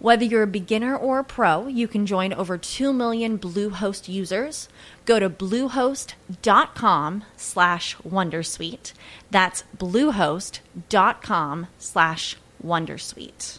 [0.00, 4.68] Whether you're a beginner or a pro, you can join over 2 million Bluehost users.
[5.04, 8.92] Go to bluehost.com slash wondersuite.
[9.32, 13.58] That's bluehost.com slash wondersuite.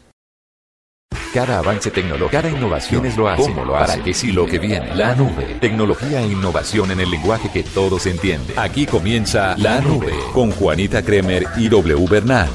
[1.33, 3.91] Cada avance tecnológico, cada innovación es lo hace, ¿Cómo lo hace?
[3.91, 4.95] ¿Para qué sí lo que viene?
[4.95, 5.57] La nube.
[5.59, 8.57] Tecnología e innovación en el lenguaje que todos entienden.
[8.57, 12.49] Aquí comienza La Nube con Juanita Kremer y W Bernal.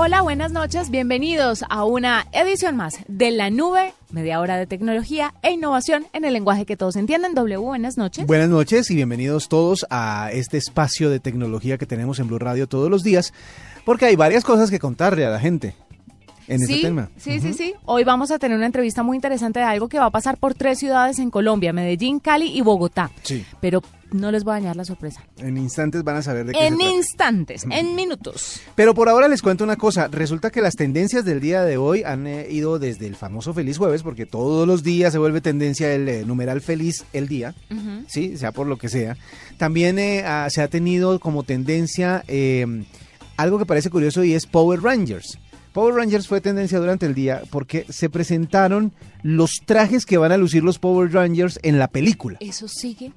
[0.00, 5.34] Hola, buenas noches, bienvenidos a una edición más de La Nube, media hora de tecnología
[5.42, 7.34] e innovación en el lenguaje que todos entienden.
[7.34, 8.24] W, buenas noches.
[8.24, 12.68] Buenas noches y bienvenidos todos a este espacio de tecnología que tenemos en Blue Radio
[12.68, 13.34] todos los días,
[13.84, 15.74] porque hay varias cosas que contarle a la gente
[16.48, 17.10] en sí, este tema.
[17.16, 17.74] Sí, sí, sí.
[17.84, 20.54] Hoy vamos a tener una entrevista muy interesante de algo que va a pasar por
[20.54, 23.10] tres ciudades en Colombia, Medellín, Cali y Bogotá.
[23.22, 23.44] Sí.
[23.60, 25.22] Pero no les voy a dañar la sorpresa.
[25.36, 26.94] En instantes van a saber de qué En se trata.
[26.96, 28.60] instantes, en minutos.
[28.74, 30.08] Pero por ahora les cuento una cosa.
[30.08, 33.76] Resulta que las tendencias del día de hoy han eh, ido desde el famoso feliz
[33.76, 37.54] jueves, porque todos los días se vuelve tendencia el eh, numeral feliz el día,
[38.06, 39.16] sí, sea por lo que sea.
[39.58, 42.84] También eh, se ha tenido como tendencia eh,
[43.36, 45.38] algo que parece curioso y es Power Rangers.
[45.72, 50.36] Power Rangers fue tendencia durante el día porque se presentaron los trajes que van a
[50.36, 52.38] lucir los Power Rangers en la película.
[52.40, 53.12] ¿Eso sigue?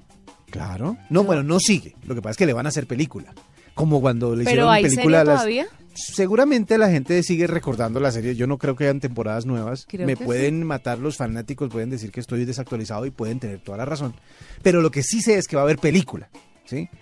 [0.50, 0.98] Claro.
[1.10, 1.96] No, bueno, no sigue.
[2.06, 3.34] Lo que pasa es que le van a hacer película.
[3.74, 5.36] Como cuando le ¿Pero hicieron hay película serie a las...
[5.36, 5.68] todavía?
[5.94, 8.36] Seguramente la gente sigue recordando la serie.
[8.36, 9.86] Yo no creo que hayan temporadas nuevas.
[9.88, 13.78] Creo Me pueden matar los fanáticos, pueden decir que estoy desactualizado y pueden tener toda
[13.78, 14.14] la razón.
[14.62, 16.30] Pero lo que sí sé es que va a haber película.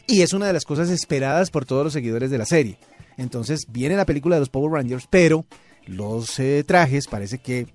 [0.08, 2.78] Y es una de las cosas esperadas por todos los seguidores de la serie.
[3.18, 5.46] Entonces viene la película de los Power Rangers, pero
[5.86, 7.68] los eh, trajes parece que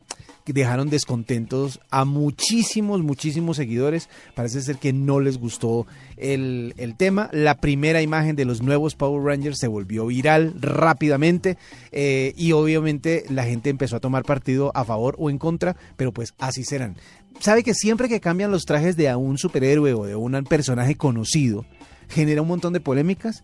[0.53, 4.09] dejaron descontentos a muchísimos, muchísimos seguidores.
[4.35, 7.31] Parece ser que no les gustó el, el tema.
[7.33, 11.57] La primera imagen de los nuevos Power Rangers se volvió viral rápidamente
[11.93, 16.13] eh, y obviamente la gente empezó a tomar partido a favor o en contra, pero
[16.13, 16.97] pues así serán.
[17.41, 21.65] ¿Sabe que siempre que cambian los trajes de un superhéroe o de un personaje conocido,
[22.09, 23.43] genera un montón de polémicas.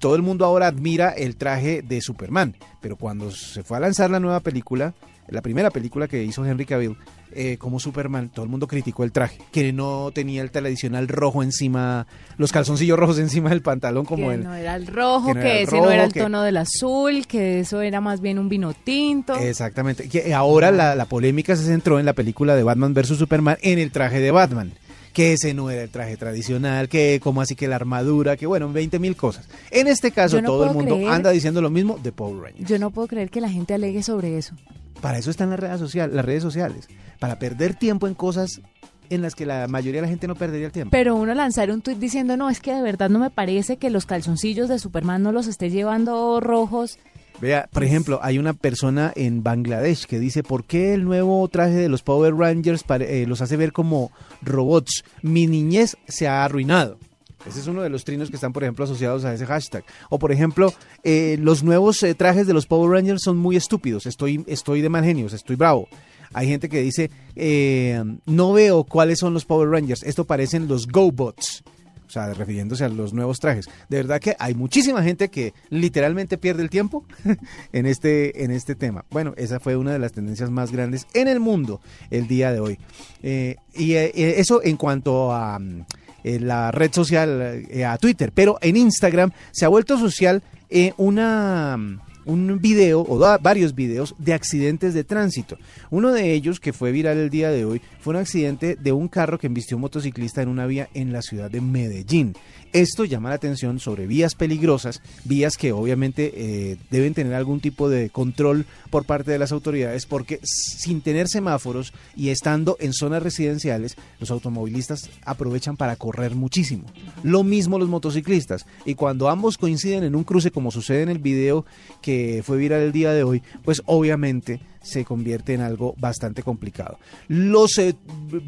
[0.00, 4.10] Todo el mundo ahora admira el traje de Superman, pero cuando se fue a lanzar
[4.10, 4.94] la nueva película,
[5.28, 6.96] la primera película que hizo Henry Cavill
[7.34, 11.42] eh, como Superman, todo el mundo criticó el traje, que no tenía el tradicional rojo
[11.42, 12.06] encima,
[12.36, 14.44] los calzoncillos rojos encima del pantalón como que el...
[14.44, 17.60] no era el rojo, que no ese no era el que- tono del azul, que
[17.60, 19.34] eso era más bien un vino tinto.
[19.36, 20.08] Exactamente.
[20.10, 23.16] Que ahora la, la polémica se centró en la película de Batman vs.
[23.16, 24.72] Superman en el traje de Batman.
[25.14, 28.70] Que ese no era el traje tradicional, que como así que la armadura, que bueno,
[28.72, 29.46] 20 mil cosas.
[29.70, 32.68] En este caso, no todo el mundo creer- anda diciendo lo mismo de Power Rangers.
[32.68, 34.54] Yo no puedo creer que la gente alegue sobre eso.
[35.02, 36.88] Para eso están las redes, social, las redes sociales.
[37.18, 38.62] Para perder tiempo en cosas
[39.10, 40.90] en las que la mayoría de la gente no perdería el tiempo.
[40.92, 43.90] Pero uno lanzar un tuit diciendo, no, es que de verdad no me parece que
[43.90, 46.98] los calzoncillos de Superman no los esté llevando rojos.
[47.40, 51.74] Vea, por ejemplo, hay una persona en Bangladesh que dice, ¿por qué el nuevo traje
[51.74, 55.04] de los Power Rangers eh, los hace ver como robots?
[55.22, 56.98] Mi niñez se ha arruinado.
[57.46, 59.84] Ese es uno de los trinos que están, por ejemplo, asociados a ese hashtag.
[60.10, 60.72] O, por ejemplo,
[61.02, 64.06] eh, los nuevos eh, trajes de los Power Rangers son muy estúpidos.
[64.06, 65.88] Estoy, estoy de mal genio, estoy bravo.
[66.32, 70.02] Hay gente que dice, eh, no veo cuáles son los Power Rangers.
[70.02, 71.64] Esto parecen los GoBots.
[72.06, 73.70] O sea, refiriéndose a los nuevos trajes.
[73.88, 77.06] De verdad que hay muchísima gente que literalmente pierde el tiempo
[77.72, 79.06] en este, en este tema.
[79.10, 81.80] Bueno, esa fue una de las tendencias más grandes en el mundo
[82.10, 82.78] el día de hoy.
[83.22, 85.86] Y eso en cuanto a mm,
[86.24, 88.32] la red social, eh, a Twitter.
[88.34, 91.76] Pero en Instagram se ha vuelto social eh, una...
[91.76, 95.58] mm, un video o varios videos de accidentes de tránsito.
[95.90, 99.08] Uno de ellos que fue viral el día de hoy fue un accidente de un
[99.08, 102.34] carro que embistió un motociclista en una vía en la ciudad de Medellín.
[102.72, 107.90] Esto llama la atención sobre vías peligrosas, vías que obviamente eh, deben tener algún tipo
[107.90, 113.22] de control por parte de las autoridades, porque sin tener semáforos y estando en zonas
[113.22, 116.84] residenciales, los automovilistas aprovechan para correr muchísimo.
[117.22, 118.64] Lo mismo los motociclistas.
[118.86, 121.66] Y cuando ambos coinciden en un cruce, como sucede en el video
[122.00, 126.98] que fue viral el día de hoy, pues obviamente se convierte en algo bastante complicado.
[127.28, 127.94] Los eh,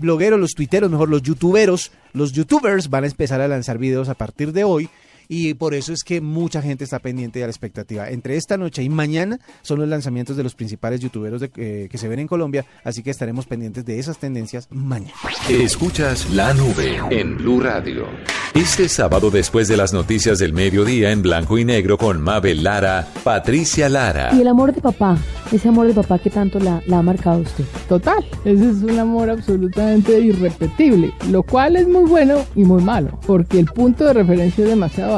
[0.00, 4.14] blogueros, los tuiteros, mejor los youtuberos, los youtubers van a empezar a lanzar videos a
[4.14, 4.88] partir de hoy
[5.28, 8.08] y por eso es que mucha gente está pendiente de la expectativa.
[8.08, 12.08] Entre esta noche y mañana son los lanzamientos de los principales youtuberos eh, que se
[12.08, 15.14] ven en Colombia, así que estaremos pendientes de esas tendencias mañana.
[15.48, 18.06] Escuchas la nube en Blue Radio.
[18.54, 23.08] Este sábado después de las noticias del mediodía en blanco y negro con Mabel Lara,
[23.24, 24.30] Patricia Lara.
[24.34, 25.18] Y el amor de papá,
[25.50, 27.64] ese amor de papá que tanto la, la ha marcado usted.
[27.88, 33.18] Total, ese es un amor absolutamente irrepetible, lo cual es muy bueno y muy malo,
[33.26, 35.13] porque el punto de referencia es demasiado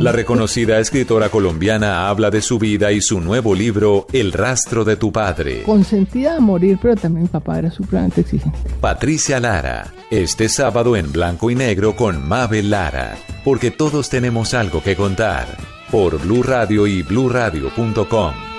[0.00, 4.96] La reconocida escritora colombiana habla de su vida y su nuevo libro, El rastro de
[4.96, 5.62] tu padre.
[5.62, 8.58] Consentida a morir, pero también papá era supremamente exigente.
[8.80, 14.82] Patricia Lara, este sábado en blanco y negro con Mabel Lara, porque todos tenemos algo
[14.82, 15.46] que contar.
[15.90, 18.50] Por Blue Radio y bluradio.com.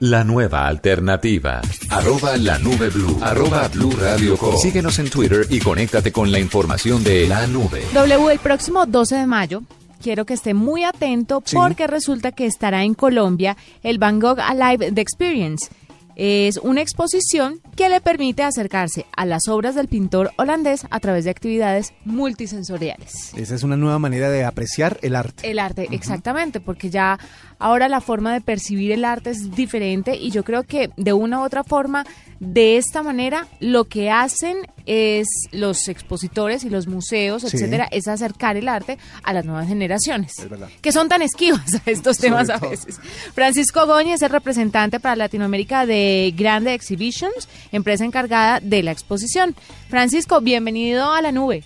[0.00, 1.62] La nueva alternativa.
[1.88, 3.18] Arroba la nube blue.
[3.22, 4.54] Arroba blue radio com.
[4.58, 7.82] Síguenos en Twitter y conéctate con la información de la nube.
[7.94, 9.62] W, el próximo 12 de mayo
[10.00, 14.92] quiero que esté muy atento porque resulta que estará en Colombia el Van Gogh Alive
[14.92, 15.68] The Experience.
[16.16, 21.24] Es una exposición que le permite acercarse a las obras del pintor holandés a través
[21.24, 23.34] de actividades multisensoriales.
[23.36, 25.50] Esa es una nueva manera de apreciar el arte.
[25.50, 27.18] El arte, exactamente, porque ya
[27.58, 31.40] ahora la forma de percibir el arte es diferente y yo creo que de una
[31.40, 32.04] u otra forma,
[32.38, 38.56] de esta manera, lo que hacen es los expositores y los museos, etcétera, es acercar
[38.56, 40.34] el arte a las nuevas generaciones,
[40.80, 43.00] que son tan esquivas a estos temas a veces.
[43.34, 49.54] Francisco Goñi es el representante para Latinoamérica de Grande Exhibitions, empresa encargada de la exposición.
[49.88, 51.64] Francisco, bienvenido a la nube.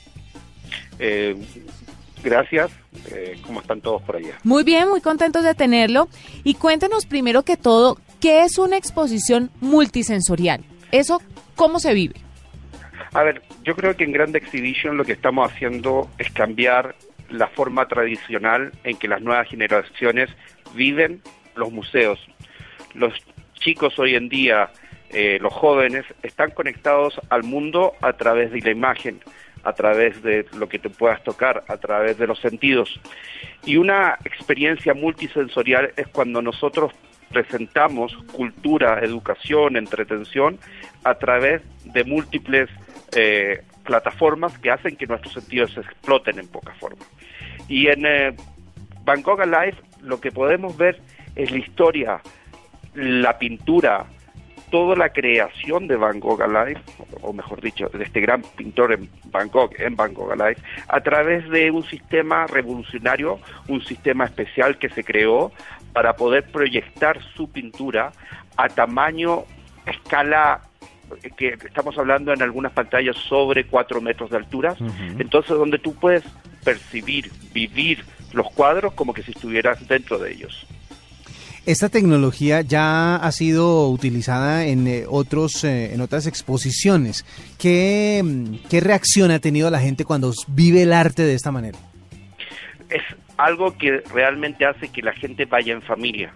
[0.98, 1.36] Eh,
[2.22, 2.70] gracias.
[3.12, 4.38] Eh, ¿Cómo están todos por allá?
[4.42, 6.08] Muy bien, muy contentos de tenerlo.
[6.44, 10.64] Y cuéntenos primero que todo, ¿qué es una exposición multisensorial?
[10.90, 11.22] ¿Eso
[11.54, 12.16] cómo se vive?
[13.12, 16.94] A ver, yo creo que en Grand Exhibition lo que estamos haciendo es cambiar
[17.28, 20.30] la forma tradicional en que las nuevas generaciones
[20.74, 21.22] viven
[21.54, 22.18] los museos.
[22.94, 23.14] Los
[23.54, 24.70] chicos hoy en día,
[25.10, 29.20] eh, los jóvenes, están conectados al mundo a través de la imagen,
[29.64, 33.00] a través de lo que te puedas tocar, a través de los sentidos.
[33.64, 36.92] Y una experiencia multisensorial es cuando nosotros
[37.30, 40.58] presentamos cultura, educación, entretención
[41.04, 42.68] a través de múltiples
[43.16, 47.04] eh, plataformas que hacen que nuestros sentidos se exploten en poca forma.
[47.68, 48.36] Y en eh,
[49.04, 51.00] Bangkok Alive lo que podemos ver
[51.36, 52.20] es la historia,
[52.94, 54.06] la pintura,
[54.70, 56.80] toda la creación de Van Gogh Alive,
[57.20, 60.56] o mejor dicho, de este gran pintor en Bangkok, en Bangkok Alive,
[60.88, 63.38] a través de un sistema revolucionario,
[63.68, 65.52] un sistema especial que se creó
[65.92, 68.12] para poder proyectar su pintura
[68.56, 69.44] a tamaño,
[69.86, 70.62] escala
[71.36, 74.76] que estamos hablando en algunas pantallas sobre 4 metros de altura,
[75.18, 76.24] entonces donde tú puedes
[76.64, 80.66] percibir, vivir los cuadros como que si estuvieras dentro de ellos.
[81.66, 87.26] Esta tecnología ya ha sido utilizada en eh, otros eh, en otras exposiciones.
[87.58, 88.22] ¿Qué,
[88.70, 91.78] ¿Qué reacción ha tenido la gente cuando vive el arte de esta manera?
[92.88, 93.02] Es
[93.36, 96.34] algo que realmente hace que la gente vaya en familia.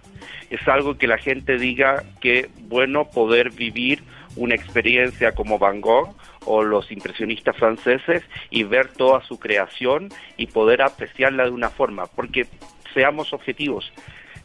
[0.49, 4.03] Es algo que la gente diga que bueno poder vivir
[4.35, 6.15] una experiencia como Van Gogh
[6.45, 12.05] o los impresionistas franceses y ver toda su creación y poder apreciarla de una forma,
[12.05, 12.45] porque
[12.93, 13.91] seamos objetivos,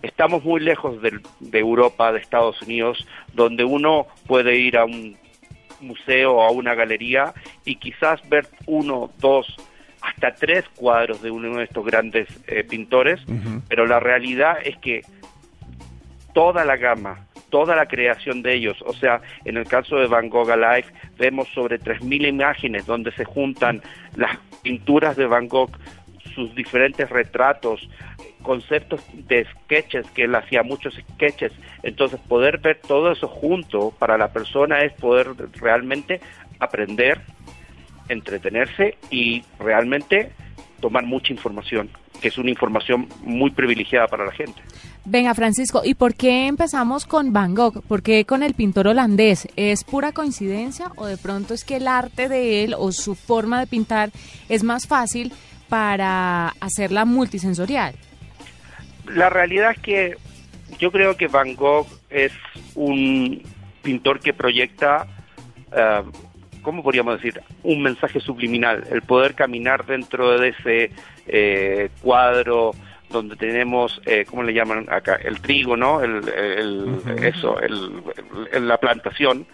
[0.02, 5.16] estamos muy lejos de, de Europa, de Estados Unidos, donde uno puede ir a un
[5.80, 7.32] museo o a una galería
[7.64, 9.56] y quizás ver uno, dos,
[10.02, 13.20] hasta tres cuadros de uno de estos grandes eh, pintores,
[13.68, 15.02] pero la realidad es que
[16.32, 18.78] toda la gama toda la creación de ellos.
[18.86, 20.86] O sea, en el caso de Van Gogh Alive
[21.18, 23.82] vemos sobre 3.000 imágenes donde se juntan
[24.16, 25.70] las pinturas de Van Gogh,
[26.34, 27.88] sus diferentes retratos,
[28.42, 31.52] conceptos de sketches, que él hacía muchos sketches.
[31.82, 35.28] Entonces, poder ver todo eso junto para la persona es poder
[35.60, 36.20] realmente
[36.58, 37.20] aprender,
[38.08, 40.32] entretenerse y realmente
[40.80, 44.60] tomar mucha información, que es una información muy privilegiada para la gente.
[45.04, 47.82] Venga, Francisco, ¿y por qué empezamos con Van Gogh?
[47.82, 49.48] ¿Por qué con el pintor holandés?
[49.56, 53.60] ¿Es pura coincidencia o de pronto es que el arte de él o su forma
[53.60, 54.10] de pintar
[54.48, 55.32] es más fácil
[55.68, 57.94] para hacerla multisensorial?
[59.14, 60.16] La realidad es que
[60.78, 62.32] yo creo que Van Gogh es
[62.74, 63.42] un
[63.82, 65.06] pintor que proyecta,
[65.76, 66.02] eh,
[66.62, 67.40] ¿cómo podríamos decir?
[67.62, 70.90] Un mensaje subliminal, el poder caminar dentro de ese
[71.26, 72.72] eh, cuadro
[73.10, 75.16] donde tenemos, eh, ¿cómo le llaman acá?
[75.16, 76.00] El trigo, ¿no?
[76.00, 76.22] El,
[77.22, 78.02] Eso, el,
[78.66, 79.46] la plantación.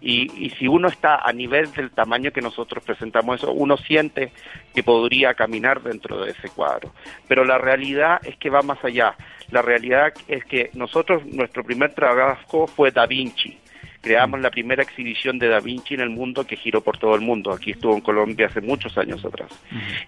[0.00, 4.32] Y, y, si uno está a nivel del tamaño que nosotros presentamos eso, uno siente
[4.74, 6.92] que podría caminar dentro de ese cuadro.
[7.28, 9.14] Pero la realidad es que va más allá.
[9.50, 13.58] La realidad es que nosotros, nuestro primer trabajo fue Da Vinci.
[14.00, 17.20] Creamos la primera exhibición de Da Vinci en el mundo que giró por todo el
[17.20, 17.52] mundo.
[17.52, 19.50] Aquí estuvo en Colombia hace muchos años atrás.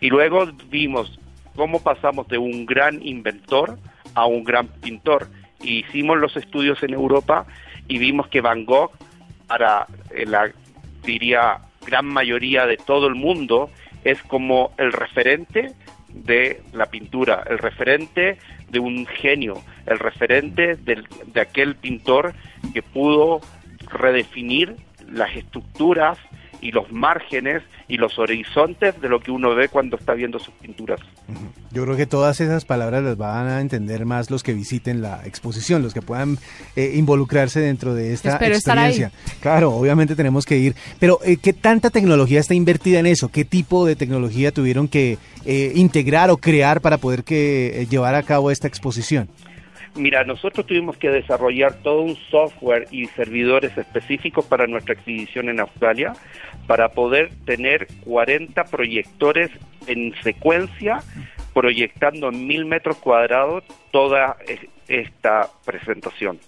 [0.01, 1.21] Y luego vimos
[1.55, 3.79] cómo pasamos de un gran inventor
[4.15, 5.29] a un gran pintor.
[5.63, 7.47] hicimos los estudios en Europa
[7.89, 8.93] y vimos que Van Gogh,
[9.47, 10.51] para eh, la,
[11.03, 13.71] diría, gran mayoría de todo el mundo,
[14.05, 15.73] es como el referente
[16.09, 18.39] de la pintura, el referente
[18.71, 22.35] de un genio, el referente de aquel pintor
[22.73, 23.41] que pudo
[23.91, 24.77] redefinir
[25.09, 26.19] las estructuras
[26.65, 30.55] y los márgenes y los horizontes de lo que uno ve cuando está viendo sus
[30.55, 30.99] pinturas.
[31.71, 35.21] Yo creo que todas esas palabras las van a entender más los que visiten la
[35.27, 36.39] exposición, los que puedan
[36.75, 39.13] eh, involucrarse dentro de esta experiencia.
[39.41, 40.75] Claro, obviamente tenemos que ir.
[40.99, 43.29] Pero eh, ¿qué tanta tecnología está invertida en eso?
[43.29, 48.23] ¿Qué tipo de tecnología tuvieron que eh, integrar o crear para poder que llevar a
[48.23, 49.29] cabo esta exposición?
[49.97, 55.61] Mira, nosotros tuvimos que desarrollar todo un software y servidores específicos para nuestra exhibición en
[55.61, 56.15] Australia
[56.67, 59.51] para poder tener 40 proyectores
[59.87, 61.01] en secuencia
[61.53, 64.37] proyectando en mil metros cuadrados toda
[64.89, 66.41] esta presentación,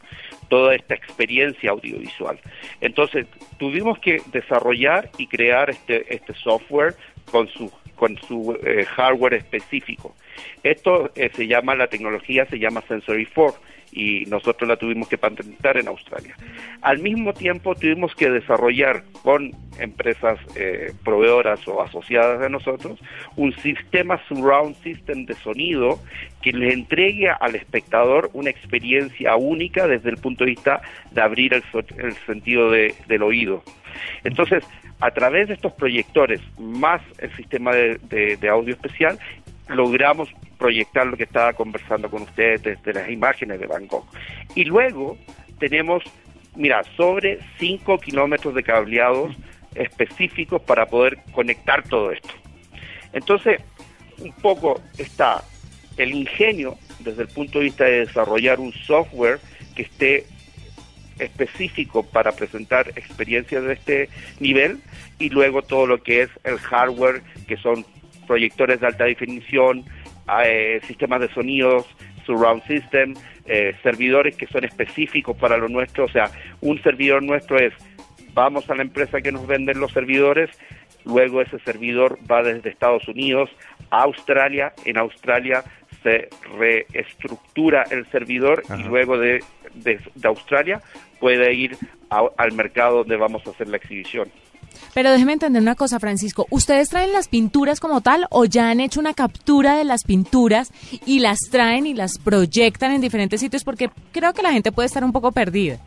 [0.49, 2.41] toda esta experiencia audiovisual.
[2.81, 3.27] Entonces,
[3.59, 6.97] tuvimos que desarrollar y crear este, este software
[7.31, 10.15] con su con su eh, hardware específico.
[10.63, 13.59] Esto eh, se llama, la tecnología se llama Sensory 4
[13.93, 16.37] y nosotros la tuvimos que patentar en Australia.
[16.83, 22.99] Al mismo tiempo tuvimos que desarrollar con empresas eh, proveedoras o asociadas de nosotros
[23.37, 25.99] un sistema surround system de sonido
[26.43, 31.55] que le entregue al espectador una experiencia única desde el punto de vista de abrir
[31.55, 31.63] el,
[32.27, 33.63] sentido del oído.
[34.25, 34.65] Entonces,
[35.01, 39.19] a través de estos proyectores más el sistema de, audio especial,
[39.69, 44.07] logramos proyectar lo que estaba conversando con ustedes desde las imágenes de Gogh.
[44.55, 45.19] Y luego
[45.59, 46.03] tenemos,
[46.55, 49.35] mira, sobre 5 kilómetros de cableados
[49.75, 52.31] específicos para poder conectar todo esto.
[53.13, 53.61] Entonces,
[54.19, 55.43] un poco está
[55.99, 59.39] el ingenio desde el punto de vista de desarrollar un software
[59.75, 60.27] que esté
[61.19, 64.09] específico para presentar experiencias de este
[64.41, 64.79] nivel
[65.19, 67.85] y luego todo lo que es el hardware, que son
[68.27, 69.85] proyectores de alta definición,
[70.45, 71.87] eh, sistemas de sonidos,
[72.25, 73.15] surround system,
[73.47, 76.31] eh, servidores que son específicos para lo nuestro, o sea,
[76.61, 77.73] un servidor nuestro es,
[78.35, 80.51] vamos a la empresa que nos venden los servidores,
[81.05, 83.49] luego ese servidor va desde Estados Unidos
[83.91, 85.63] a Australia, en Australia
[86.03, 89.43] se reestructura el servidor y luego de,
[89.75, 90.81] de Australia
[91.19, 91.77] puede ir
[92.11, 94.29] al mercado donde vamos a hacer la exhibición.
[94.95, 96.47] Pero déjeme entender una cosa, Francisco.
[96.51, 100.73] ¿Ustedes traen las pinturas como tal o ya han hecho una captura de las pinturas
[101.05, 103.65] y las traen y las proyectan en diferentes sitios?
[103.65, 105.79] Porque creo que la gente puede estar un poco perdida.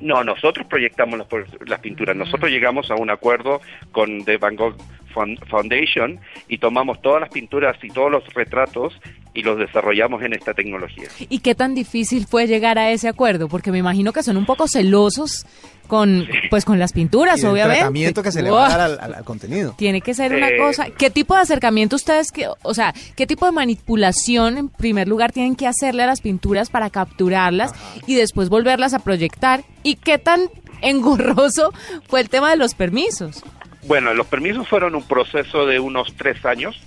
[0.00, 1.28] No, nosotros proyectamos las,
[1.66, 2.16] las pinturas.
[2.16, 3.60] Nosotros llegamos a un acuerdo
[3.92, 4.76] con The Van Gogh
[5.14, 9.00] Foundation y tomamos todas las pinturas y todos los retratos
[9.32, 11.08] y los desarrollamos en esta tecnología.
[11.28, 13.48] ¿Y qué tan difícil fue llegar a ese acuerdo?
[13.48, 15.46] Porque me imagino que son un poco celosos
[15.86, 17.80] con pues con las pinturas, y el obviamente.
[17.80, 19.74] tratamiento que se le va a dar al, contenido.
[19.76, 20.86] Tiene que ser una cosa.
[20.90, 25.32] ¿Qué tipo de acercamiento ustedes, que, o sea, qué tipo de manipulación en primer lugar
[25.32, 27.72] tienen que hacerle a las pinturas para capturarlas
[28.06, 29.64] y después volverlas a proyectar?
[29.82, 30.48] ¿Y qué tan
[30.80, 31.72] engorroso
[32.08, 33.42] fue el tema de los permisos?
[33.86, 36.80] Bueno, los permisos fueron un proceso de unos tres años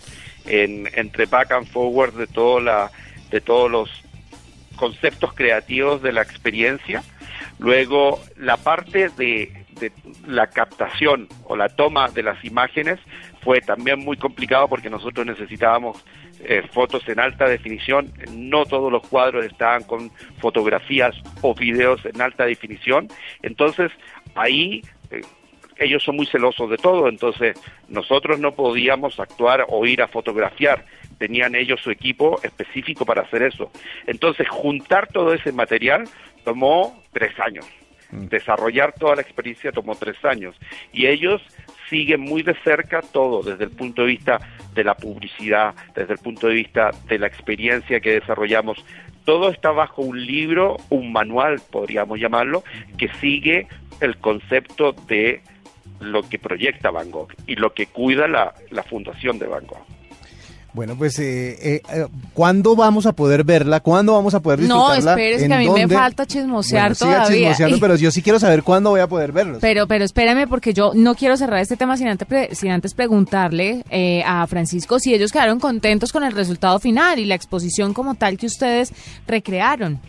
[0.46, 2.92] en, entre back and forward de, todo la,
[3.30, 3.90] de todos los
[4.76, 7.04] conceptos creativos de la experiencia.
[7.60, 9.52] Luego, la parte de,
[10.26, 13.00] la captación o la toma de las imágenes
[13.42, 16.04] fue también muy complicado porque nosotros necesitábamos
[16.40, 18.12] eh, fotos en alta definición.
[18.34, 23.08] No todos los cuadros estaban con fotografías o videos en alta definición.
[23.44, 23.92] Entonces,
[24.34, 25.22] ahí eh,
[25.80, 30.86] ellos son muy celosos de todo, entonces nosotros no podíamos actuar o ir a fotografiar,
[31.18, 33.72] tenían ellos su equipo específico para hacer eso.
[34.06, 36.06] Entonces, juntar todo ese material
[36.44, 37.66] tomó tres años.
[38.12, 38.28] Mm.
[38.28, 40.56] Desarrollar toda la experiencia tomó tres años.
[40.94, 41.42] Y ellos
[41.90, 44.40] siguen muy de cerca todo, desde el punto de vista
[44.74, 48.84] de la publicidad, desde el punto de vista de la experiencia que desarrollamos.
[49.26, 52.64] Todo está bajo un libro, un manual, podríamos llamarlo,
[52.98, 53.68] que sigue
[54.00, 55.42] el concepto de
[56.00, 59.86] lo que proyecta Van Gogh y lo que cuida la, la fundación de Van Gogh.
[60.74, 63.80] Bueno, pues, eh, eh, eh, ¿cuándo vamos a poder verla?
[63.80, 65.12] ¿Cuándo vamos a poder No, disfrutarla?
[65.14, 67.38] espérese ¿En que a mí me falta chismosear Bueno, siga todavía.
[67.40, 69.58] chismoseando, pero yo sí quiero saber cuándo voy a poder verlos.
[69.60, 72.94] Pero, pero espérame, porque yo no quiero cerrar este tema sin antes, pre- sin antes
[72.94, 77.96] preguntarle eh, a Francisco si ellos quedaron contentos con el resultado final y la exposición
[77.96, 78.94] como tal que ustedes
[79.26, 80.00] recrearon.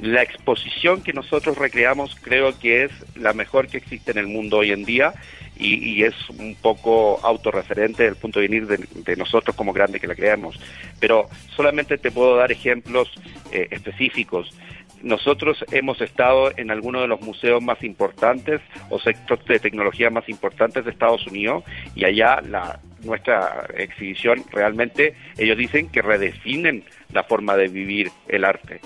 [0.00, 4.58] La exposición que nosotros recreamos creo que es la mejor que existe en el mundo
[4.58, 5.14] hoy en día
[5.56, 10.14] y, es un poco autorreferente del punto de vista de, nosotros como grandes que la
[10.14, 10.58] creamos.
[10.98, 13.12] Pero solamente te puedo dar ejemplos
[13.52, 14.50] eh, específicos.
[15.02, 20.28] Nosotros hemos estado en algunos de los museos más importantes o sectores de tecnología más
[20.28, 21.62] importantes de Estados Unidos
[21.94, 28.44] y allá la, nuestra exhibición realmente ellos dicen que redefinen la forma de vivir el
[28.44, 28.80] arte.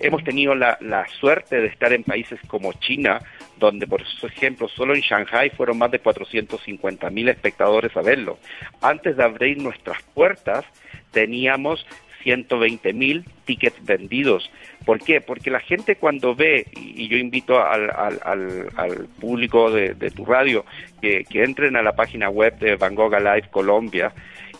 [0.00, 3.20] Hemos tenido la, la suerte de estar en países como China,
[3.58, 8.38] donde, por ejemplo, solo en Shanghai fueron más de 450 mil espectadores a verlo.
[8.82, 10.64] Antes de abrir nuestras puertas,
[11.12, 11.86] teníamos
[12.24, 14.50] 120 mil tickets vendidos.
[14.84, 15.20] ¿Por qué?
[15.20, 20.10] Porque la gente cuando ve, y yo invito al, al, al, al público de, de
[20.10, 20.64] tu radio
[21.00, 24.12] que, que entren a la página web de Van Gogh Alive Colombia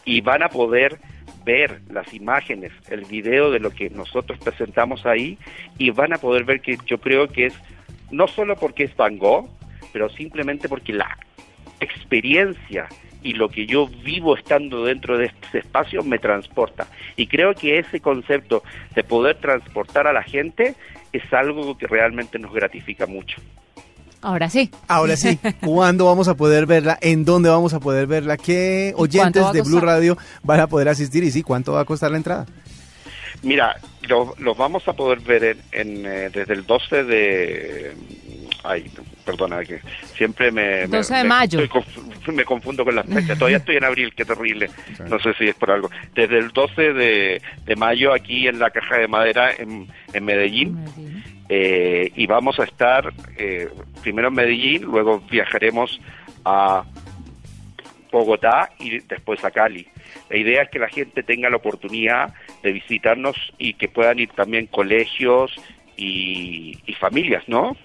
[0.05, 0.99] y van a poder
[1.45, 5.39] ver las imágenes, el video de lo que nosotros presentamos ahí
[5.79, 7.55] y van a poder ver que yo creo que es
[8.11, 9.49] no solo porque es Van Gogh,
[9.93, 11.19] pero simplemente porque la
[11.81, 12.89] experiencia
[13.23, 16.87] y lo que yo vivo estando dentro de este espacio me transporta.
[17.17, 18.63] Y creo que ese concepto
[18.95, 20.75] de poder transportar a la gente
[21.13, 23.41] es algo que realmente nos gratifica mucho.
[24.25, 24.71] Ahora sí.
[24.89, 26.99] Ahora sí, ¿cuándo vamos a poder verla?
[27.03, 28.37] ¿En dónde vamos a poder verla?
[28.39, 29.81] ¿Qué oyentes de Blue?
[29.81, 31.23] Radio van a poder asistir?
[31.25, 32.47] Y sí, ¿cuánto va a costar la entrada?
[33.43, 33.77] Mira,
[34.09, 37.93] lo- los vamos a poder ver en, en, eh, desde el 12 de...
[38.65, 38.91] Ay,
[39.27, 39.81] perdona, que
[40.17, 40.87] siempre me...
[40.87, 41.29] me- 12 de me-
[41.59, 41.69] estoy
[42.35, 43.39] me confundo con las fechas.
[43.39, 44.71] Todavía estoy en abril, qué terrible.
[45.09, 45.91] No sé si es por algo.
[46.15, 50.79] Desde el 12 de, de mayo aquí en la Caja de Madera en, en Medellín.
[51.51, 53.69] Eh, y vamos a estar eh,
[54.03, 56.01] primero en Medellín, luego viajaremos
[56.47, 56.85] a
[58.11, 59.87] Bogotá y después a Cali.
[60.31, 64.31] La idea es que la gente tenga la oportunidad de visitarnos y que puedan ir
[64.31, 65.53] también colegios
[65.97, 67.77] y, y familias, ¿no?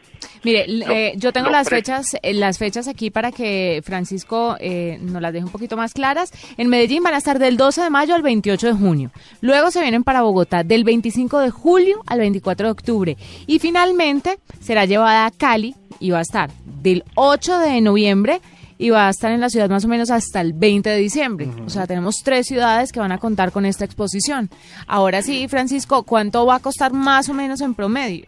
[0.43, 5.21] Mire, eh, yo tengo las fechas, eh, las fechas aquí para que Francisco eh, nos
[5.21, 6.32] las deje un poquito más claras.
[6.58, 9.12] En Medellín van a estar del 12 de mayo al 28 de junio.
[9.41, 13.17] Luego se vienen para Bogotá del 25 de julio al 24 de octubre.
[13.47, 16.49] Y finalmente será llevada a Cali y va a estar
[16.82, 18.41] del 8 de noviembre
[18.79, 21.51] y va a estar en la ciudad más o menos hasta el 20 de diciembre.
[21.65, 24.49] O sea, tenemos tres ciudades que van a contar con esta exposición.
[24.88, 28.25] Ahora sí, Francisco, ¿cuánto va a costar más o menos en promedio?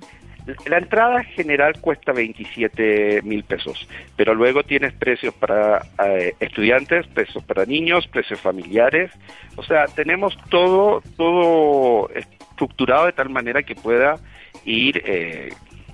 [0.66, 7.44] La entrada general cuesta 27 mil pesos, pero luego tienes precios para eh, estudiantes, precios
[7.44, 9.12] para niños, precios familiares.
[9.56, 14.18] O sea, tenemos todo, todo estructurado de tal manera que pueda
[14.66, 15.50] ir eh,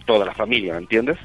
[0.05, 1.17] toda la familia, ¿me entiendes?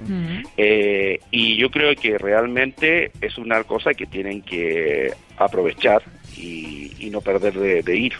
[0.56, 6.02] Eh, y yo creo que realmente es una cosa que tienen que aprovechar
[6.36, 8.14] y, y no perder de, de ir.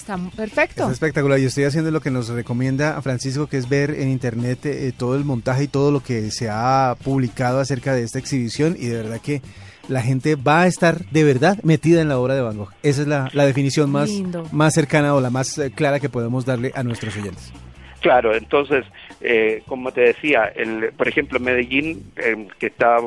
[0.00, 0.86] Está perfecto.
[0.86, 1.38] Es espectacular.
[1.38, 4.92] Yo estoy haciendo lo que nos recomienda a Francisco, que es ver en internet eh,
[4.96, 8.76] todo el montaje y todo lo que se ha publicado acerca de esta exhibición.
[8.78, 9.42] Y de verdad que
[9.88, 12.70] la gente va a estar de verdad metida en la obra de Van Gogh.
[12.82, 14.46] Esa es la, la definición más, Lindo.
[14.52, 17.52] más cercana o la más eh, clara que podemos darle a nuestros oyentes.
[18.00, 18.86] Claro, entonces,
[19.20, 22.98] eh, como te decía, el, por ejemplo, en Medellín, eh, que está,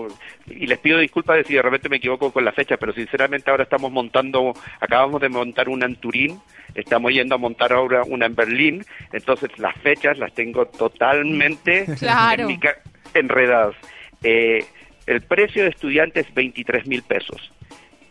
[0.48, 3.50] y les pido disculpas de si de repente me equivoco con la fecha, pero sinceramente
[3.50, 6.40] ahora estamos montando, acabamos de montar una en Turín,
[6.76, 12.42] estamos yendo a montar ahora una en Berlín, entonces las fechas las tengo totalmente Claro.
[12.44, 12.78] en mi ca-
[13.14, 13.76] enredadas.
[14.24, 14.66] Eh,
[15.06, 17.52] el precio de estudiante es 23 mil pesos.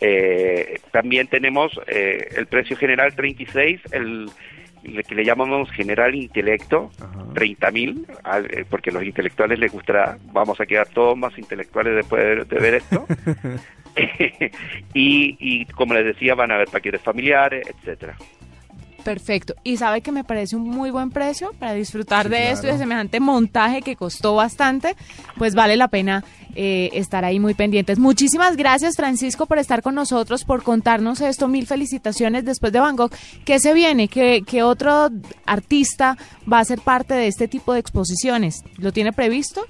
[0.00, 4.30] Eh, también tenemos eh, el precio general 36, el, el
[4.82, 6.90] que le llamamos general intelecto,
[7.34, 8.06] 30 mil,
[8.68, 12.60] porque a los intelectuales les gustará, vamos a quedar todos más intelectuales después de, de
[12.60, 13.06] ver esto.
[14.94, 18.16] y, y como les decía, van a haber paquetes familiares, etcétera.
[19.04, 19.54] Perfecto.
[19.64, 22.54] Y sabe que me parece un muy buen precio para disfrutar Sí, de claro.
[22.54, 24.94] esto y de semejante montaje que costó bastante,
[25.36, 27.98] pues vale la pena eh, estar ahí muy pendientes.
[27.98, 31.48] Muchísimas gracias, Francisco, por estar con nosotros, por contarnos esto.
[31.48, 33.10] Mil felicitaciones después de Van Gogh.
[33.44, 34.08] ¿Qué se viene?
[34.08, 35.08] ¿Qué, qué otro
[35.46, 36.16] artista
[36.50, 38.62] va a ser parte de este tipo de exposiciones?
[38.78, 39.64] ¿Lo tiene previsto?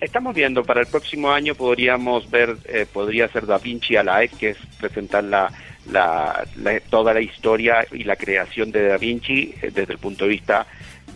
[0.00, 4.50] Estamos viendo, para el próximo año podríamos ver, eh, podría ser Da Vinci Alive, que
[4.50, 5.22] es presentar
[5.92, 10.24] la, la, toda la historia y la creación de Da Vinci eh, desde el punto
[10.24, 10.66] de vista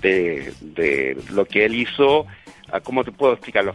[0.00, 2.26] de, de lo que él hizo.
[2.72, 3.74] Ah, ¿Cómo te puedo explicarlo?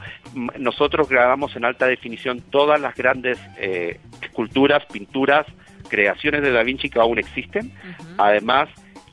[0.57, 5.45] Nosotros grabamos en alta definición todas las grandes eh, esculturas, pinturas,
[5.89, 7.71] creaciones de Da Vinci que aún existen.
[8.17, 8.67] Además,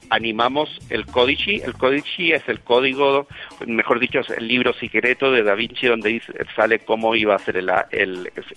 [0.08, 1.56] animamos el codici.
[1.64, 3.26] El codici es el código,
[3.66, 7.38] mejor dicho, es el libro secreto de Da Vinci donde dice- sale cómo iba a
[7.38, 7.70] ser el,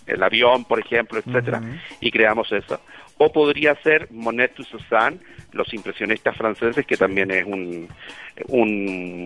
[0.08, 1.60] el avión, por ejemplo, etcétera,
[2.00, 2.80] y creamos eso.
[3.20, 5.20] O podría ser Monet to Cézanne,
[5.52, 7.88] los impresionistas franceses, que también es un-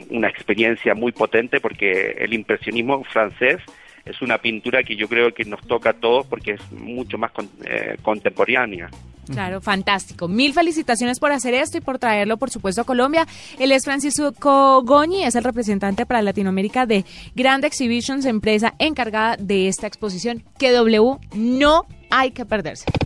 [0.09, 3.57] una experiencia muy potente porque el impresionismo francés
[4.05, 7.31] es una pintura que yo creo que nos toca a todos porque es mucho más
[7.31, 8.89] con- eh, contemporánea.
[9.31, 10.27] Claro, fantástico.
[10.27, 13.25] Mil felicitaciones por hacer esto y por traerlo, por supuesto, a Colombia.
[13.57, 19.69] Él es Francisco Goñi, es el representante para Latinoamérica de Grand Exhibitions, empresa encargada de
[19.69, 22.85] esta exposición que W no hay que perderse.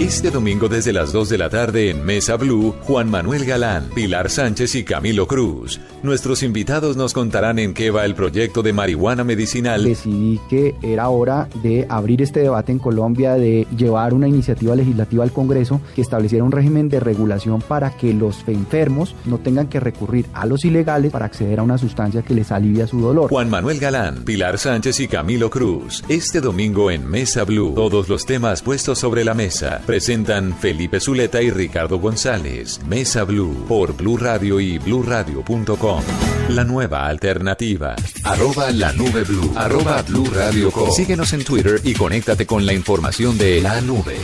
[0.00, 4.30] Este domingo desde las 2 de la tarde en Mesa Blue, Juan Manuel Galán, Pilar
[4.30, 5.78] Sánchez y Camilo Cruz.
[6.02, 11.10] Nuestros invitados nos contarán en qué va el proyecto de marihuana medicinal decidí que era
[11.10, 16.00] hora de abrir este debate en Colombia, de llevar una iniciativa legislativa al Congreso que
[16.00, 20.64] estableciera un régimen de regulación para que los enfermos no tengan que recurrir a los
[20.64, 23.28] ilegales para acceder a una sustancia que les alivia su dolor.
[23.28, 26.02] Juan Manuel Galán, Pilar Sánchez y Camilo Cruz.
[26.08, 29.82] Este domingo en Mesa Blue, todos los temas puestos sobre la mesa.
[29.90, 32.80] Presentan Felipe Zuleta y Ricardo González.
[32.86, 36.02] Mesa Blue por Blue Radio y bluradio.com.
[36.50, 37.96] La nueva alternativa.
[38.22, 39.52] Arroba la nube blue.
[39.56, 40.92] Arroba Blue Radio Com.
[40.92, 44.14] Síguenos en Twitter y conéctate con la información de la nube.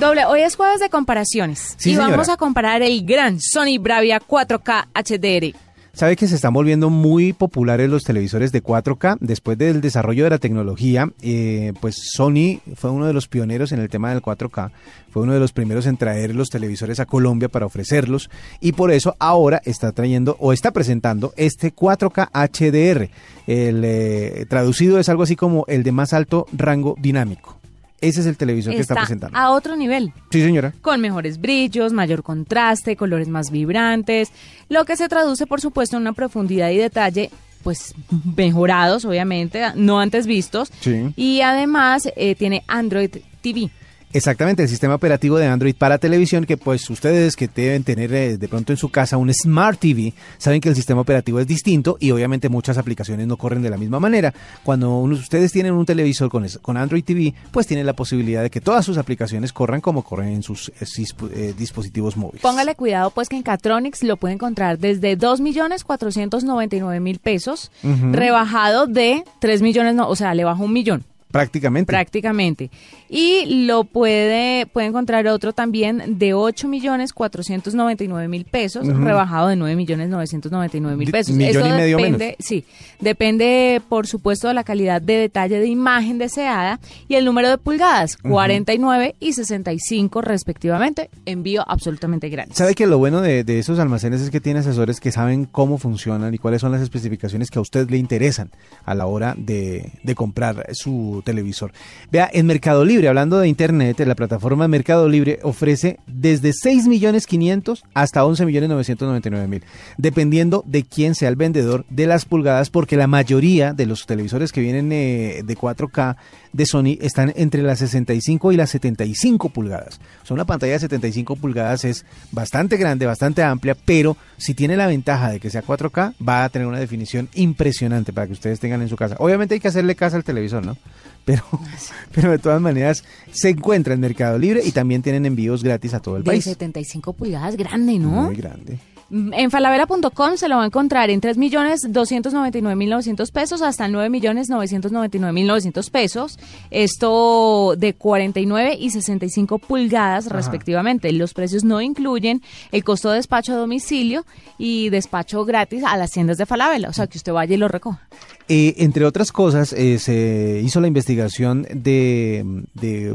[0.00, 2.10] Doble, hoy es jueves de comparaciones Sí, y señora.
[2.10, 5.56] vamos a comparar el gran Sony Bravia 4K HDR.
[5.94, 10.30] Sabe que se están volviendo muy populares los televisores de 4K después del desarrollo de
[10.30, 11.08] la tecnología.
[11.22, 14.72] eh, pues Sony fue uno de los pioneros en el tema del 4K,
[15.12, 18.28] fue uno de los primeros en traer los televisores a Colombia para ofrecerlos
[18.60, 23.08] y por eso ahora está trayendo o está presentando este 4K HDR.
[23.46, 27.63] El eh, traducido es algo así como el de más alto rango dinámico.
[28.08, 29.36] Ese es el televisor que está Está presentando.
[29.38, 30.12] a otro nivel.
[30.30, 30.72] Sí, señora.
[30.82, 34.30] con mejores brillos, mayor contraste, colores más vibrantes,
[34.68, 37.30] lo que se traduce por supuesto en una profundidad y detalle
[37.62, 37.94] pues
[38.36, 41.12] mejorados obviamente, no antes vistos Sí.
[41.16, 43.70] y además eh, tiene Android TV.
[44.14, 48.38] Exactamente, el sistema operativo de Android para televisión que pues ustedes que deben tener eh,
[48.38, 51.96] de pronto en su casa un Smart TV, saben que el sistema operativo es distinto
[51.98, 54.32] y obviamente muchas aplicaciones no corren de la misma manera.
[54.62, 56.46] Cuando ustedes tienen un televisor con,
[56.76, 60.44] Android TV, pues tienen la posibilidad de que todas sus aplicaciones corran como corren en
[60.44, 60.86] sus eh,
[61.32, 62.40] eh, dispositivos móviles.
[62.40, 68.12] Póngale cuidado pues que en Catronics lo puede encontrar desde 2.499.000 pesos, Ujú.
[68.12, 71.04] rebajado de 3 millones, no, o sea, le bajó un millón.
[71.34, 71.90] Prácticamente.
[71.90, 72.70] prácticamente.
[73.08, 79.56] Y lo puede, puede encontrar otro también de 8 millones 499 mil pesos, rebajado de
[79.56, 81.34] 9 millones 999 mil pesos.
[81.34, 82.36] millón Esto y medio depende, menos.
[82.38, 82.64] sí,
[83.00, 87.58] depende por supuesto de la calidad de detalle de imagen deseada y el número de
[87.58, 92.56] pulgadas, 49 y 65 respectivamente, envío absolutamente gratis.
[92.56, 95.78] ¿Sabe que lo bueno de, de esos almacenes es que tiene asesores que saben cómo
[95.78, 98.50] funcionan y cuáles son las especificaciones que a usted le interesan
[98.84, 101.72] a la hora de, de comprar su televisor?
[102.12, 107.26] Vea, en Mercado Libre, hablando de Internet, la plataforma Mercado Libre ofrece desde 6 millones
[107.26, 109.64] 500 hasta 11 millones 999 mil,
[109.98, 114.52] dependiendo de quién sea el vendedor de las pulgadas, porque la mayoría de los televisores
[114.52, 116.16] que vienen eh, de 4K
[116.52, 120.00] de Sony están entre las 65 y las 75 pulgadas.
[120.28, 124.86] O una pantalla de 75 pulgadas es bastante grande, bastante amplia, pero si tiene la
[124.86, 128.82] ventaja de que sea 4K, va a tener una definición impresionante para que ustedes tengan
[128.82, 129.16] en su casa.
[129.18, 130.76] Obviamente hay que hacerle caso al televisor, ¿no?
[131.24, 131.42] Pero,
[132.14, 136.00] pero de todas maneras se encuentra en Mercado Libre y también tienen envíos gratis a
[136.00, 136.44] todo el De país.
[136.44, 138.08] 75 pulgadas, grande, ¿no?
[138.08, 138.78] Muy grande.
[139.10, 146.38] En falabella.com se lo va a encontrar en 3.299.900 pesos hasta 9.999.900 pesos.
[146.70, 151.12] Esto de 49 y 65 pulgadas respectivamente.
[151.12, 154.26] Los precios no incluyen el costo de despacho a domicilio
[154.58, 156.88] y despacho gratis a las tiendas de Falabella.
[156.88, 158.00] O sea, que usted vaya y lo recoja.
[158.46, 162.44] Eh, entre otras cosas, eh, se hizo la investigación de,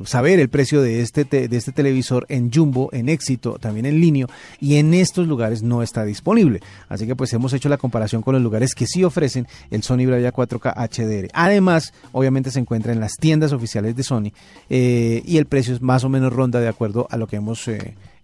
[0.06, 4.02] saber el precio de este, te- de este televisor en Jumbo, en Éxito, también en
[4.02, 4.28] Linio,
[4.60, 6.62] y en estos lugares no está disponible.
[6.88, 10.08] Así que pues hemos hecho la comparación con los lugares que sí ofrecen el Sony
[10.08, 11.30] Bravia 4K HDR.
[11.34, 14.32] Además, obviamente se encuentra en las tiendas oficiales de Sony
[14.72, 17.70] eh, y el precio es más o menos ronda de acuerdo a lo que hemos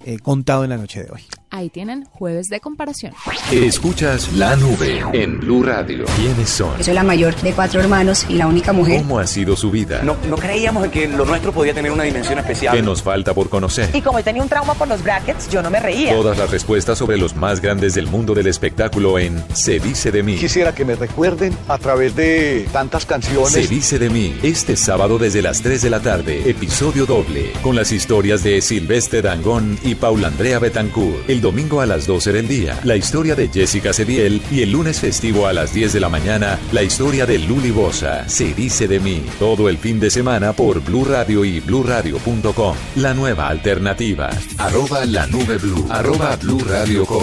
[0.04, 1.22] eh, contado en la noche de hoy.
[1.52, 3.14] Ahí tienen jueves de comparación.
[3.50, 6.04] Escuchas la nube en Blue Radio.
[6.18, 6.78] ¿Quiénes son?
[6.78, 9.02] Yo soy la mayor de cuatro hermanos y la única mujer.
[9.02, 10.02] ¿Cómo ha sido su vida?
[10.04, 12.76] No, no creíamos que lo nuestro podía tener una dimensión especial.
[12.76, 13.90] ¿Qué nos falta por conocer?
[13.94, 16.12] Y como tenía un trauma por los brackets, yo no me reía.
[16.14, 20.24] Todas las respuestas sobre los más grandes del mundo del espectáculo en Se dice de
[20.24, 20.36] mí.
[20.36, 23.54] Quisiera que me recuerden a través de tantas canciones.
[23.54, 24.36] Se dice de mí.
[24.44, 29.22] Este sábado desde las 3 de la tarde, episodio doble, con las historias de Silvestre
[29.22, 31.30] Dangón y Paula Andrea Betancourt.
[31.30, 35.00] El domingo a las 12 del día, la historia de Jessica Cediel y el lunes
[35.00, 38.28] festivo a las 10 de la mañana, la historia de Luli Bosa.
[38.28, 39.24] Se dice de mí.
[39.40, 42.76] Todo el fin de semana por Blue Radio y bluradio.com.
[42.96, 44.30] La nueva alternativa.
[44.58, 45.86] Arroba la nube blue.
[45.90, 46.66] Arroba Blue.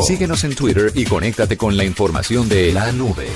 [0.07, 3.27] Síguenos en Twitter y conéctate con la información de la nube.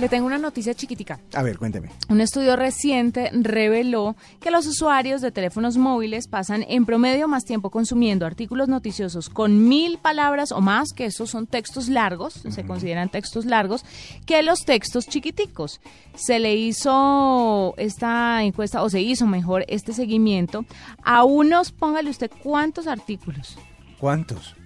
[0.00, 1.20] Le tengo una noticia chiquitica.
[1.34, 1.90] A ver, cuénteme.
[2.08, 7.68] Un estudio reciente reveló que los usuarios de teléfonos móviles pasan en promedio más tiempo
[7.68, 13.10] consumiendo artículos noticiosos con mil palabras o más, que esos son textos largos, se consideran
[13.10, 13.84] textos largos,
[14.24, 15.82] que los textos chiquiticos.
[16.14, 20.64] Se le hizo esta encuesta, o se hizo mejor este seguimiento,
[21.02, 23.58] a unos, póngale usted, ¿cuántos artículos?
[23.98, 24.56] ¿Cuántos?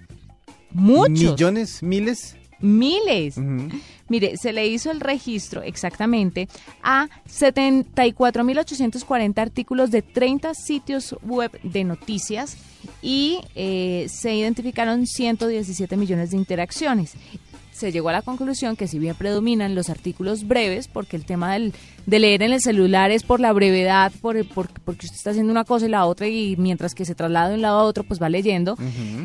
[0.71, 1.09] Muchos.
[1.09, 1.83] ¿Millones?
[1.83, 2.37] ¿Miles?
[2.59, 3.37] Miles.
[4.07, 6.47] Mire, se le hizo el registro exactamente
[6.83, 12.57] a 74.840 artículos de 30 sitios web de noticias
[13.01, 17.13] y eh, se identificaron 117 millones de interacciones.
[17.75, 21.53] Se llegó a la conclusión que si bien predominan los artículos breves, porque el tema
[21.53, 21.73] del,
[22.05, 25.51] de leer en el celular es por la brevedad, por, por- porque usted está haciendo
[25.51, 28.05] una cosa y la otra y mientras que se traslada de un lado a otro,
[28.05, 28.77] pues va leyendo.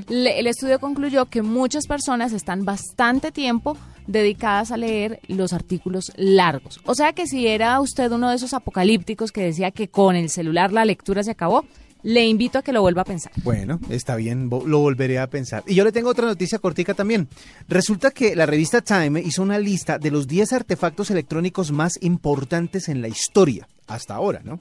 [0.08, 3.76] Le- el estudio concluyó que muchas personas están bastante tiempo
[4.08, 6.80] dedicadas a leer los artículos largos.
[6.86, 10.28] O sea que si era usted uno de esos apocalípticos que decía que con el
[10.28, 11.64] celular la lectura se acabó,
[12.02, 13.32] le invito a que lo vuelva a pensar.
[13.42, 15.62] Bueno, está bien, lo volveré a pensar.
[15.66, 17.28] Y yo le tengo otra noticia cortica también.
[17.68, 22.88] Resulta que la revista Time hizo una lista de los 10 artefactos electrónicos más importantes
[22.88, 24.60] en la historia, hasta ahora, ¿no?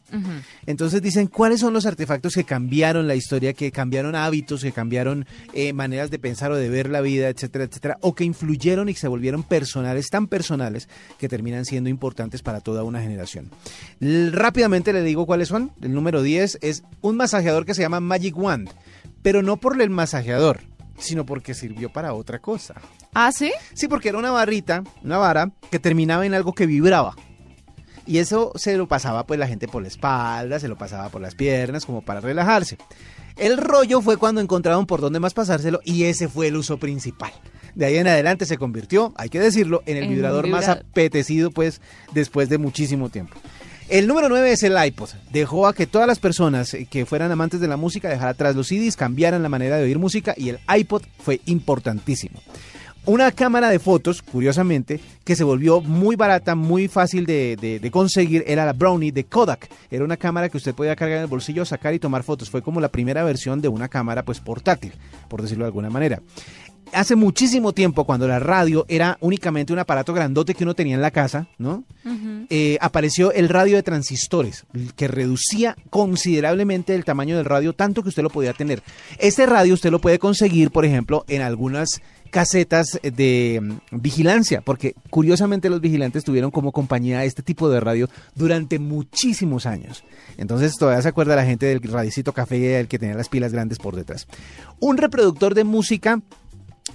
[0.65, 5.25] Entonces dicen, ¿cuáles son los artefactos que cambiaron la historia, que cambiaron hábitos, que cambiaron
[5.53, 8.93] eh, maneras de pensar o de ver la vida, etcétera, etcétera, o que influyeron y
[8.95, 13.49] se volvieron personales, tan personales, que terminan siendo importantes para toda una generación?
[13.99, 15.71] L- rápidamente le digo cuáles son.
[15.81, 18.69] El número 10 es un masajeador que se llama Magic Wand,
[19.21, 20.61] pero no por el masajeador,
[20.97, 22.75] sino porque sirvió para otra cosa.
[23.13, 23.51] ¿Ah, sí?
[23.73, 27.15] Sí, porque era una barrita, una vara, que terminaba en algo que vibraba.
[28.09, 31.21] Y eso se lo pasaba pues la gente por la espalda, se lo pasaba por
[31.21, 32.79] las piernas, como para relajarse.
[33.37, 37.31] El rollo fue cuando encontraron por dónde más pasárselo y ese fue el uso principal.
[37.75, 41.51] De ahí en adelante se convirtió, hay que decirlo, en el En vibrador más apetecido
[41.51, 43.37] pues después de muchísimo tiempo.
[43.89, 45.09] El número 9 es el iPod.
[45.31, 48.69] Dejó a que todas las personas que fueran amantes de la música dejaran atrás los
[48.69, 52.41] CDs, cambiaran la manera de oír música y el iPod fue importantísimo.
[53.09, 57.91] Una cámara de fotos, curiosamente, que se volvió muy barata, muy fácil de, de- de
[57.91, 59.67] conseguir, era la Brownie de Kodak.
[59.89, 62.51] Era una cámara que usted podía cargar en el bolsillo, sacar y tomar fotos.
[62.51, 64.93] Fue como la primera versión de una cámara pues portátil,
[65.27, 66.21] por decirlo de alguna manera.
[66.93, 71.03] Hace muchísimo tiempo, cuando la radio era únicamente un aparato grandote que uno tenía en
[71.03, 71.83] la casa, ¿no?
[72.49, 78.09] eh, apareció el radio de transistores, que reducía considerablemente el tamaño del radio, tanto que
[78.09, 78.81] usted lo podía tener.
[79.19, 84.95] Este radio usted lo puede conseguir, por ejemplo, en algunas casetas de mm, vigilancia, porque
[85.09, 90.03] curiosamente los vigilantes tuvieron como compañía este tipo de radio durante muchísimos años.
[90.37, 93.77] Entonces todavía se acuerda la gente del radicito café, el que tenía las pilas grandes
[93.79, 94.27] por detrás.
[94.79, 96.21] Un reproductor de música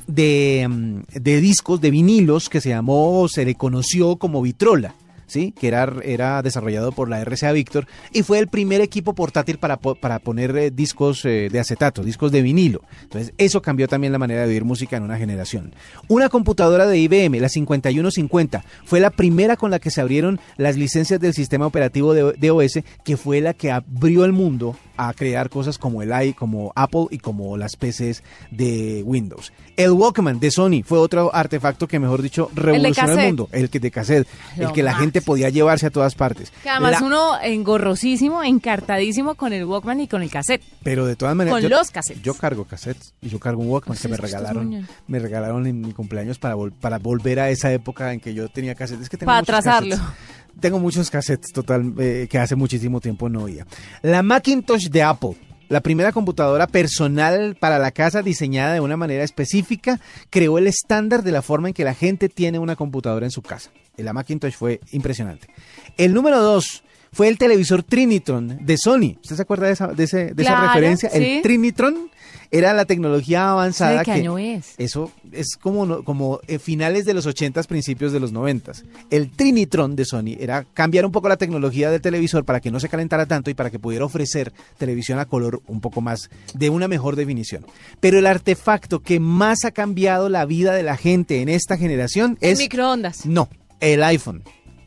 [0.06, 4.94] de, mm, de discos, de vinilos, que se llamó, se le conoció como Vitrola.
[5.26, 5.52] ¿Sí?
[5.52, 9.76] que era, era desarrollado por la RCA Victor y fue el primer equipo portátil para,
[9.76, 12.82] para poner eh, discos eh, de acetato, discos de vinilo.
[13.02, 15.74] Entonces, eso cambió también la manera de oír música en una generación.
[16.08, 20.76] Una computadora de IBM, la 5150, fue la primera con la que se abrieron las
[20.76, 25.12] licencias del sistema operativo de, de OS, que fue la que abrió el mundo a
[25.12, 29.52] crear cosas como el i, como Apple y como las PCs de Windows.
[29.76, 33.48] El Walkman de Sony fue otro artefacto que, mejor dicho, revolucionó el, mundo.
[33.50, 35.00] El que de cassette, el que la más.
[35.14, 36.50] Gente podía llevarse a todas partes.
[36.62, 40.62] Que además La- uno engorrosísimo, encartadísimo con el Walkman y con el cassette.
[40.82, 41.54] Pero de todas maneras.
[41.60, 42.22] Con yo- los cassettes.
[42.22, 44.86] Yo cargo cassettes y yo cargo un Walkman que me regalaron.
[45.06, 48.48] Me regalaron en mi cumpleaños para, vol- para volver a esa época en que yo
[48.48, 49.04] tenía cassettes.
[49.04, 49.96] Es que tengo Para muchos atrasarlo.
[49.96, 50.14] cassettes.
[50.60, 53.66] Tengo muchos cassettes total eh, que hace muchísimo tiempo no oía.
[54.02, 55.36] La Macintosh de Apple.
[55.68, 60.00] La primera computadora personal para la casa diseñada de una manera específica
[60.30, 63.42] creó el estándar de la forma en que la gente tiene una computadora en su
[63.42, 63.70] casa.
[63.96, 65.48] La Macintosh fue impresionante.
[65.96, 69.16] El número dos fue el televisor Trinitron de Sony.
[69.22, 71.10] ¿Usted se acuerda de esa, de ese- de esa referencia?
[71.10, 71.16] sí.
[71.36, 72.10] El Trinitron
[72.50, 73.98] Era la tecnología avanzada.
[73.98, 74.74] ¿De qué que- año es?
[74.78, 78.84] Eso es como, como eh, finales de los 80s, principios de los 90s.
[79.10, 82.80] El Trinitron de Sony era cambiar un poco la tecnología del televisor para que no
[82.80, 86.70] se calentara tanto y para que pudiera ofrecer televisión a color un poco más de
[86.70, 87.66] una mejor definición.
[88.00, 92.38] Pero el artefacto que más ha cambiado la vida de la gente en esta generación
[92.40, 92.58] El es...
[92.58, 93.26] microondas.
[93.26, 93.48] No,
[93.80, 94.42] el iPhone.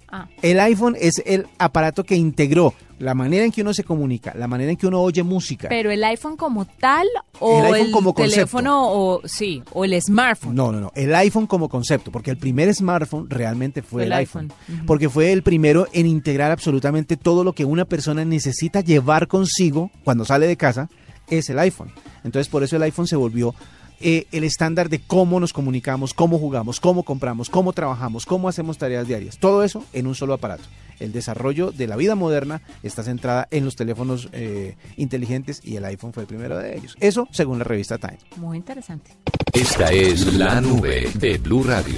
[0.10, 0.28] Ah.
[0.42, 4.48] El iPhone es el aparato que integró la manera en que uno se comunica, la
[4.48, 5.70] manera en que uno oye música.
[5.70, 7.08] Pero el iPhone como tal
[7.40, 10.56] o El el, como teléfono o sí, o el smartphone.
[10.56, 10.92] No, no, no.
[10.96, 14.52] El iPhone como concepto, porque el primer smartphone realmente fue el, el iPhone.
[14.86, 19.92] Porque fue el primero en integrar absolutamente todo lo que una persona necesita llevar consigo
[20.04, 20.90] cuando sale de casa,
[21.30, 21.92] es el iPhone.
[22.24, 23.54] Entonces, por eso el iPhone se volvió
[24.00, 28.78] eh, el estándar de cómo nos comunicamos, cómo jugamos, cómo compramos, cómo trabajamos, cómo hacemos
[28.78, 29.38] tareas diarias.
[29.38, 30.64] Todo eso en un solo aparato.
[31.00, 35.86] El desarrollo de la vida moderna está centrada en los teléfonos eh, inteligentes y el
[35.86, 36.96] iPhone fue el primero de ellos.
[37.00, 38.18] Eso según la revista Time.
[38.38, 39.12] Muy interesante.
[39.58, 41.96] Esta es la nube de Blue Radio.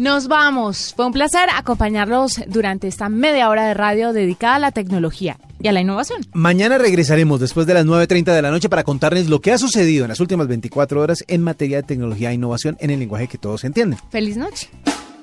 [0.00, 0.94] Nos vamos.
[0.96, 5.68] Fue un placer acompañarlos durante esta media hora de radio dedicada a la tecnología y
[5.68, 6.22] a la innovación.
[6.32, 10.06] Mañana regresaremos después de las 9.30 de la noche para contarles lo que ha sucedido
[10.06, 13.36] en las últimas 24 horas en materia de tecnología e innovación en el lenguaje que
[13.36, 13.98] todos entienden.
[14.10, 14.70] Feliz noche.